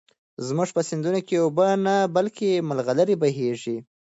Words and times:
زموږ 0.47 0.69
په 0.75 0.81
سيندونو 0.89 1.19
کې 1.27 1.35
اوبه 1.43 1.67
نه، 1.85 1.95
بلكې 2.15 2.65
ملغلرې 2.69 3.15
بهېږي. 3.21 3.77